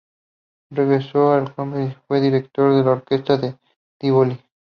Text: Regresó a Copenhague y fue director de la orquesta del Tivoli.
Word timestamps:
Regresó 0.71 1.31
a 1.31 1.45
Copenhague 1.45 1.89
y 1.91 1.95
fue 2.07 2.21
director 2.21 2.73
de 2.73 2.83
la 2.83 2.93
orquesta 2.93 3.37
del 3.37 3.59
Tivoli. 3.99 4.39